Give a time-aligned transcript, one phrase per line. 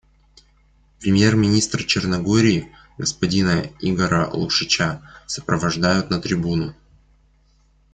[0.99, 6.73] Премьер-министра Черногории господина Игора Лукшича сопровождают на трибуну.